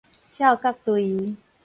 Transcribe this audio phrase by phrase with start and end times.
[0.31, 1.35] 哨角隊